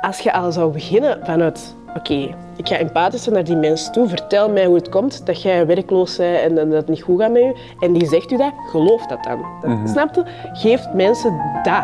[0.00, 2.14] als je al zou beginnen vanuit, oké,
[2.56, 5.66] ik ga empathisch zijn naar die mens toe, vertel mij hoe het komt dat jij
[5.66, 8.36] werkloos bent en, en dat het niet goed gaat met je, en die zegt u
[8.36, 9.44] dat, geloof dat dan.
[9.60, 10.22] Dat, Snap je?
[10.52, 11.82] Geeft mensen dat.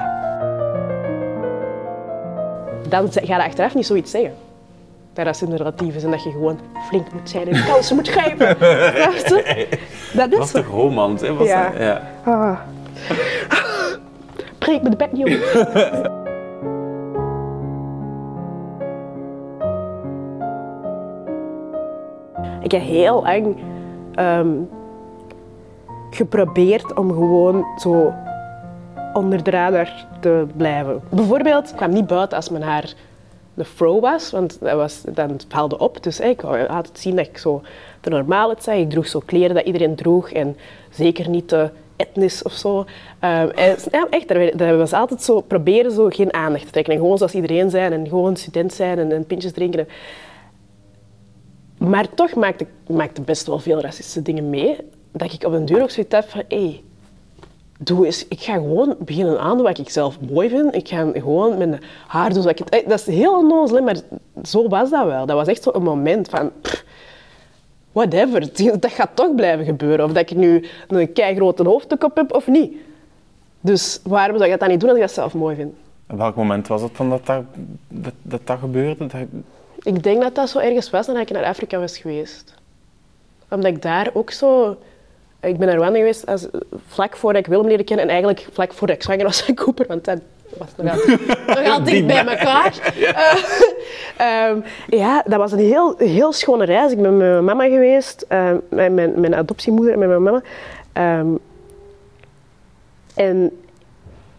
[2.89, 4.35] Dan ga je achteraf niet zoiets zeggen.
[5.13, 6.59] Dat racisme relatief is en dat je gewoon
[6.89, 9.69] flink moet zijn en kansen moet je?
[10.15, 11.35] Dat is Was toch romans, hè?
[11.35, 11.69] Was Ja.
[11.71, 11.81] dat?
[11.81, 12.03] ja.
[12.25, 12.59] Ah.
[14.59, 16.13] Breek me de bek niet op.
[22.65, 23.57] Ik heb heel lang
[24.15, 24.49] ehm,
[26.11, 28.13] geprobeerd om gewoon zo
[29.13, 31.01] onder de radar te blijven.
[31.09, 32.95] Bijvoorbeeld, ik kwam niet buiten als mijn haar
[33.55, 36.03] de fro was, want dat was, dan vaalde op.
[36.03, 37.63] Dus ik wou altijd zien dat ik zo
[38.01, 38.75] de normaal uitzag.
[38.75, 40.57] Ik droeg zo kleren dat iedereen droeg en
[40.91, 42.85] zeker niet te etnisch of zo.
[43.19, 46.93] Ehm, en, ja, echt, dat was altijd zo proberen zo geen aandacht te trekken.
[46.93, 49.89] En gewoon zoals iedereen zijn en gewoon student zijn en, en pintjes drinken.
[51.87, 54.77] Maar toch maakte ik maakte best wel veel racistische dingen mee.
[55.13, 56.83] Dat ik op een duur ook zoiets had van, hé,
[57.79, 60.75] doe eens, ik ga gewoon beginnen aandoen wat ik zelf mooi vind.
[60.75, 63.97] Ik ga gewoon mijn haar doen zoals ik eh, Dat is heel onnozel, maar
[64.43, 65.27] zo was dat wel.
[65.27, 66.51] Dat was echt zo'n moment van...
[67.93, 68.49] whatever,
[68.81, 70.05] dat gaat toch blijven gebeuren.
[70.05, 72.73] Of dat ik nu een keigrote hoofddoek op heb of niet.
[73.61, 75.75] Dus waarom zou ik dat dan niet doen als ik dat zelf mooi vind?
[76.07, 77.45] En welk moment was het van dat dat,
[78.23, 79.09] dat, dat, gebeurde?
[79.85, 82.55] Ik denk dat dat zo ergens was nadat ik naar Afrika was geweest.
[83.51, 84.77] Omdat ik daar ook zo...
[85.41, 86.47] Ik ben naar Rwanda geweest als,
[86.87, 89.87] vlak voordat ik Willem leerde kennen en eigenlijk vlak voordat ik zwanger was van Cooper,
[89.87, 90.19] want dat
[90.59, 92.73] was nog altijd, nog altijd dicht bij elkaar.
[94.17, 96.93] Eh, ehm, ja, dat was een heel, heel schone reis.
[96.93, 100.43] Ik ben met mijn mama geweest, eh, met mijn, mijn adoptiemoeder en met mijn mama.
[100.93, 101.29] Ehm,
[103.15, 103.63] en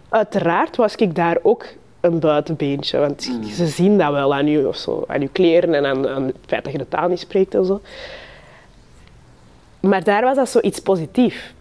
[0.09, 1.65] uiteraard was ik daar ook
[2.05, 2.97] een buitenbeentje.
[2.97, 6.25] Want ze zien dat wel aan je, of zo, aan je kleren en aan, aan
[6.25, 7.81] het feit dat je de taal niet spreekt en zo.
[9.79, 11.53] Maar daar was dat zoiets positiefs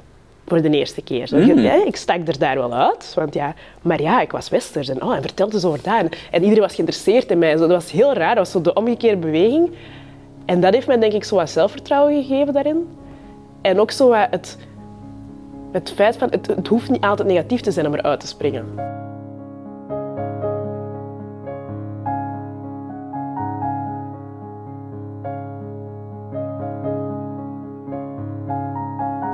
[0.47, 1.27] voor de eerste keer.
[1.27, 4.88] Zo, ja, ik stak er daar wel uit, want ja, maar ja, ik was westers
[4.88, 5.99] en, oh, en vertelde eens over dat.
[5.99, 7.53] En, en iedereen was geïnteresseerd in mij.
[7.53, 9.71] Zo, dat was heel raar, dat was zo de omgekeerde beweging.
[10.44, 12.88] En dat heeft mij denk ik zo wat zelfvertrouwen gegeven daarin.
[13.60, 14.59] En ook zo wat het,
[15.72, 18.65] het feit van, het, het hoeft niet altijd negatief te zijn om eruit te springen.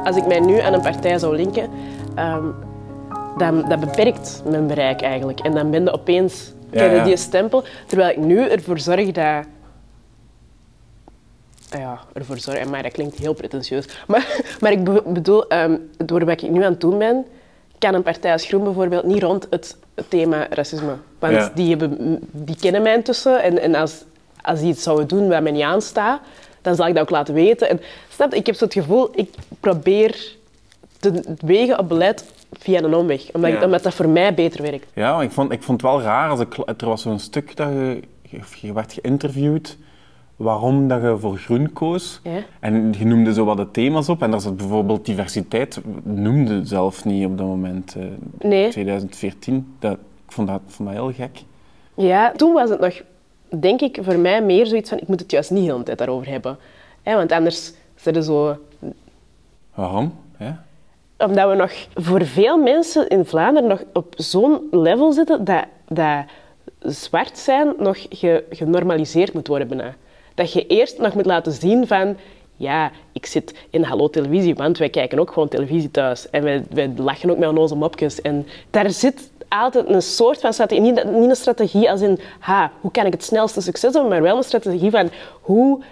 [0.05, 1.71] Als ik mij nu aan een partij zou linken,
[2.15, 2.45] ehm,
[3.39, 5.41] dan dat beperkt mijn bereik eigenlijk.
[5.41, 7.05] En dan ben je opeens Ja, ja.
[7.05, 7.65] die stempel.
[7.87, 9.45] Terwijl ik nu ervoor zorg dat...
[11.71, 13.85] Ja, ervoor zorg, maar dat klinkt heel pretentieus.
[14.07, 17.25] Maar, maar ik be- bedoel, ehm, door wat ik nu aan het doen ben,
[17.79, 19.77] kan een partij als Groen bijvoorbeeld niet rond het
[20.09, 20.95] thema racisme.
[21.19, 21.51] Want Ja.
[21.55, 23.43] die, hebben, die kennen mij intussen.
[23.43, 24.05] En, en als,
[24.43, 26.21] als die iets zouden doen wat mij niet aanstaat,
[26.63, 27.69] dan zal ik dat ook laten weten.
[27.71, 29.29] En, snap ik heb zo het gevoel, ik
[29.61, 30.37] probeer
[30.99, 33.33] te wegen op beleid via een omweg.
[33.33, 33.65] Omdat, ik- Ja.
[33.65, 34.87] omdat dat voor mij beter werkt.
[34.95, 36.31] Ja, ik vond, ik vond het wel raar.
[36.31, 38.01] Als ik, er was zo'n stuk dat je,
[38.61, 39.77] je, werd geïnterviewd
[40.37, 42.21] waarom dat je voor groen koos.
[42.23, 42.43] Ja.
[42.61, 44.23] En je noemde zo wat de thema's op.
[44.23, 47.95] En daar zat bijvoorbeeld diversiteit, noemde zelf niet op dat moment.
[47.97, 48.05] eh,
[48.49, 48.69] Nee.
[48.71, 49.75] 2014.
[49.79, 49.93] Dat,
[50.27, 51.43] ik vond dat, ik vond dat heel gek.
[51.95, 53.01] Ja, toen was het nog,
[53.59, 55.99] denk ik, voor mij meer zoiets van, ik moet het juist niet de hele tijd
[55.99, 56.59] daarover hebben.
[57.03, 58.57] Hè, want anders zijn er zo...
[59.75, 60.15] Waarom?
[60.39, 60.65] Ja?
[61.19, 66.25] Omdat we nog voor veel mensen in Vlaanderen nog op zo'n level zitten dat, dat
[66.79, 69.95] zwart zijn nog ge- genormaliseerd moet worden bijna.
[70.35, 72.17] Dat je eerst nog moet laten zien van...
[72.57, 76.31] Ja, ik zit in Hallo Televisie, want wij kijken ook gewoon televisie thuis.
[76.31, 78.23] En wij, wij lachen ook met onze mopjes.
[78.23, 80.83] En daar zit altijd een soort van strategie.
[80.83, 84.23] Niet, niet een strategie als in, ha, hoe kan ik het snelste succes hebben, maar
[84.23, 85.83] wel een strategie van, hoe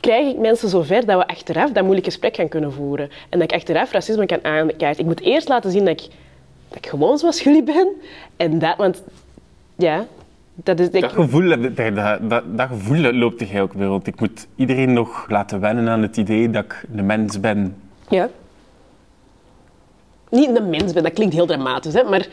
[0.00, 3.10] krijg ik mensen zover dat we achteraf dat moeilijk gesprek gaan kunnen voeren.
[3.28, 5.00] En dat ik achteraf racisme kan aankaarten.
[5.00, 6.08] Ik moet eerst laten zien dat ik,
[6.68, 7.88] dat ik gewoon zoals jullie ben.
[8.36, 9.02] En dat, want
[9.76, 10.06] ja,
[10.54, 11.10] dat is Dat ik...
[11.10, 11.94] gevoel, dat,
[12.30, 14.06] dat, dat, gevoel loopt jij ook weer rond.
[14.06, 17.76] Ik moet iedereen nog laten wennen aan het idee dat ik een mens ben.
[18.08, 18.28] Ja.
[20.30, 22.28] Niet een mens ben, dat klinkt heel dramatisch, hè, maar...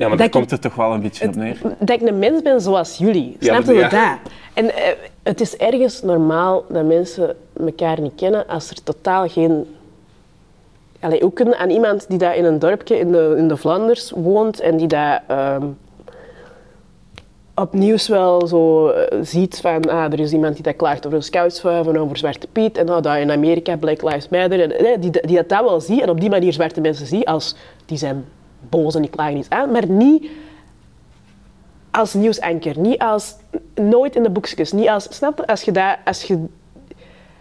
[0.00, 1.60] Ja, maar dat komt het toch wel een beetje op neer.
[1.78, 3.36] Dat ik een mens ben zoals jullie.
[3.38, 4.32] Ja, Snap je dat?
[4.54, 4.92] En eh,
[5.22, 9.76] het is ergens normaal dat mensen elkaar niet kennen als er totaal geen...
[11.00, 14.60] Allee, hoe aan iemand die daar in een dorpje in de, in de Vlaanders woont
[14.60, 15.66] en die daar ehm,
[17.54, 21.22] op nieuws wel zo eh, ziet van ah, er is iemand die dat klaagt over
[21.22, 25.10] scoutsvuiven, over Zwarte Piet en nou, daar in Amerika Black Lives Matter, en, eh, die,
[25.10, 27.56] die dat, dat wel ziet en op die manier zwarte mensen ziet als
[27.86, 28.24] die zijn
[28.68, 30.30] boos en die klagen iets aan, maar niet
[31.90, 33.36] als nieuwsanker, niet als
[33.74, 35.46] nooit in de boekjes, niet als, snap je?
[35.46, 36.44] Als je, dat, als je,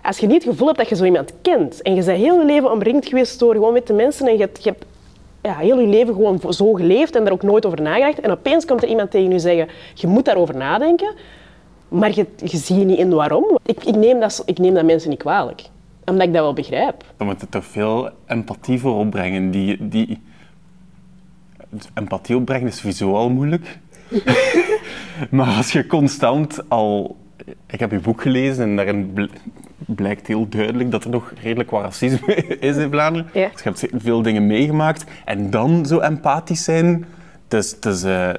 [0.01, 2.39] als je niet het gevoel hebt dat je zo iemand kent en je bent heel
[2.39, 4.85] je leven omringd geweest door gewoon witte mensen en je hebt, je hebt
[5.41, 8.65] ja, heel je leven gewoon zo geleefd en daar ook nooit over nagedacht en opeens
[8.65, 11.13] komt er iemand tegen je zeggen, je moet daarover nadenken,
[11.87, 13.57] maar je, je ziet niet in waarom.
[13.65, 15.61] Ik, ik, neem dat, ik neem dat mensen niet kwalijk,
[16.05, 17.03] omdat ik dat wel begrijp.
[17.17, 19.51] Dan moet het toch veel empathie voor opbrengen.
[19.51, 20.21] Die, die...
[21.93, 23.77] Empathie opbrengen is sowieso al moeilijk.
[25.31, 27.15] maar als je constant al...
[27.67, 29.23] Ik heb je boek gelezen en daarin bl-
[29.85, 33.29] blijkt heel duidelijk dat er nog redelijk wat racisme is in Vlaanderen.
[33.33, 33.49] Ja.
[33.53, 37.05] Dus je hebt veel dingen meegemaakt en dan zo empathisch zijn.
[37.47, 38.29] Dus, dus eh,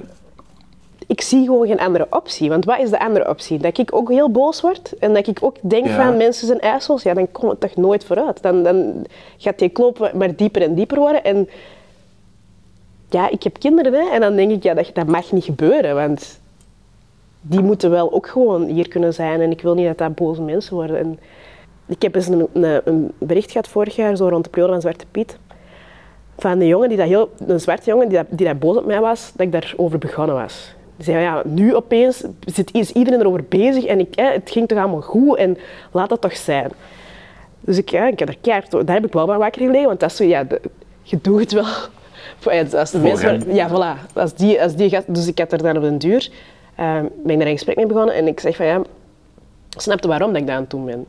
[1.07, 2.49] ik zie gewoon geen andere optie.
[2.49, 3.57] Want wat is de andere optie?
[3.57, 6.05] Dat ik ook heel boos word en dat ik ook denk Ja.
[6.05, 8.41] van mensen zijn ijsels, ja, dan komt het toch nooit vooruit.
[8.41, 9.05] Dan, dan
[9.37, 11.23] gaat die kloppen maar dieper en dieper worden.
[11.23, 11.49] En
[13.13, 15.95] ja, ik heb kinderen hè, en dan denk ik, ja, dat, dat mag niet gebeuren.
[15.95, 16.39] Want
[17.41, 20.41] die moeten wel ook gewoon hier kunnen zijn en ik wil niet dat dat boze
[20.41, 20.97] mensen worden.
[20.97, 21.19] En
[21.87, 24.81] ik heb eens een, een, een bericht gehad vorig jaar, zo rond de periode van
[24.81, 25.37] Zwarte Piet,
[26.37, 28.99] van een jongen, die dat heel, een zwarte jongen, die dat, die boos op mij
[28.99, 30.73] was, dat ik daarover begonnen was.
[30.95, 34.77] Die zei, ja, nu opeens zit, is iedereen erover bezig en ik, het ging toch
[34.77, 35.57] allemaal goed en
[35.91, 36.71] laat dat toch zijn.
[37.59, 39.99] Dus ik, ja, ik heb er keihard, daar heb ik wel van wakker gelegen, want
[39.99, 40.45] dat is zo, ja,
[41.01, 41.65] je doet het wel.
[42.39, 44.13] Ja, Als de mensen, ja, voilà.
[44.13, 46.29] Als die, als die gast, dus ik had er dan op den duur,
[46.75, 48.81] ben ik daar een gesprek mee begonnen en ik zeg van, ja,
[49.69, 51.05] snap je waarom dat ik dat aan doen ben?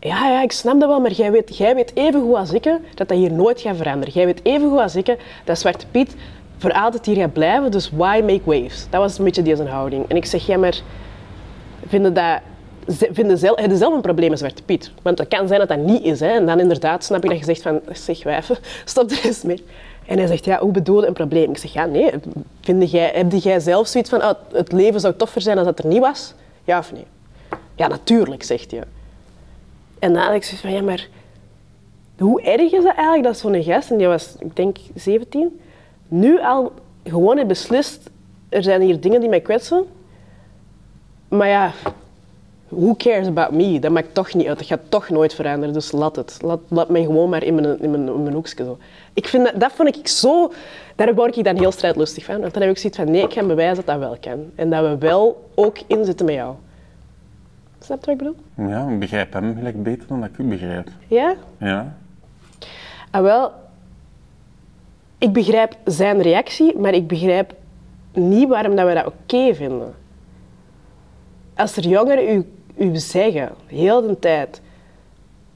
[0.00, 2.62] Ja, ja, ik snap dat wel, maar jij weet, jij weet even goed als ik
[2.94, 4.14] dat dat hier nooit gaat veranderen.
[4.14, 6.14] Jij weet even goed als ik dat Zwarte Piet
[6.58, 8.86] voor altijd hier gaat blijven, dus why make waves?
[8.90, 10.04] Dat was een beetje deze houding.
[10.08, 10.80] En ik zeg, ja, maar
[11.86, 12.40] vinden dat...
[13.12, 14.90] Vinden zelf, hebben zelf een probleem met Zwarte Piet.
[15.02, 16.20] Want het kan zijn dat dat niet is.
[16.20, 16.28] Hè.
[16.28, 19.64] En dan inderdaad snap ik dat je zegt van, zeg wijven, stop er eens mee.
[20.06, 21.50] En hij zegt, ja, hoe bedoel je een probleem?
[21.50, 22.10] Ik zeg, ja, nee.
[22.60, 25.78] Vind jij, heb jij zelf zoiets van, oh, het leven zou toffer zijn als dat
[25.78, 26.34] er niet was?
[26.64, 27.06] Ja of nee?
[27.74, 28.82] Ja, natuurlijk, zegt hij.
[29.98, 31.08] En dan had ik van, ja, maar
[32.18, 35.60] hoe erg is dat eigenlijk dat zo'n gast, en die was, ik denk, 17,
[36.08, 36.72] nu al
[37.04, 38.10] gewoon heeft beslist,
[38.48, 39.86] er zijn hier dingen die mij kwetsen,
[41.28, 41.72] maar ja,
[42.74, 43.78] who cares about me?
[43.78, 46.38] Dat maakt toch niet uit, dat gaat toch nooit veranderen, dus laat het.
[46.42, 48.78] Laat, laat mij gewoon maar in mijn, in mijn, in mijn hoekje zo.
[49.12, 50.52] Ik vind dat, dat vond ik zo,
[50.96, 53.32] daar word ik dan heel strijdlustig van, want dan heb ik zoiets van, nee, ik
[53.32, 54.50] ga bewijzen dat dat wel kan.
[54.54, 56.54] En dat we wel ook inzitten met jou.
[57.78, 58.68] Snap je wat ik bedoel?
[58.68, 60.88] ja, ik begrijp hem gelijk beter dan dat ik u begrijp.
[61.06, 61.34] Ja?
[61.58, 61.96] Ja.
[63.10, 63.52] Ah, wel,
[65.18, 67.54] ik begrijp zijn reactie, maar ik begrijp
[68.12, 69.94] niet waarom dat we dat oké vinden.
[71.54, 72.46] Als er jongeren u,
[72.76, 74.60] u zeggen, heel de tijd,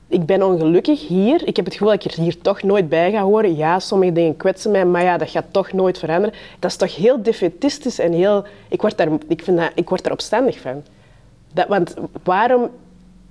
[0.08, 3.10] ik ben ongelukkig hier, ik heb het gevoel dat ik er hier toch nooit bij
[3.10, 3.56] ga horen.
[3.56, 6.38] Ja, sommige dingen kwetsen mij, maar ja, dat gaat toch nooit veranderen.
[6.58, 8.44] Dat is toch heel defetistisch en heel...
[8.68, 10.82] Ik word daar, ik vind dat, ik word daar opstandig van.
[11.52, 12.68] Dat, want waarom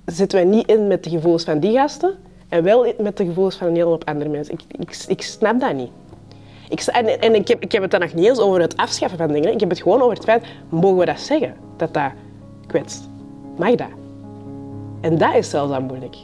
[0.04, 2.14] zitten wij niet in met de gevoelens van die gasten
[2.48, 4.54] en wel met de gevoelens van een hele hoop andere mensen?
[4.54, 5.90] Ik, ik, ik snap dat niet.
[6.68, 9.18] Ik, en en ik, heb, ik heb het dan nog niet eens over het afschaffen
[9.18, 9.52] van dingen.
[9.52, 11.54] Ik heb het gewoon over het feit, mogen we dat zeggen?
[11.76, 12.10] Dat dat
[12.66, 13.08] kwetst.
[13.58, 13.88] Mag dat?
[15.00, 16.16] En dat is zelfs al moeilijk.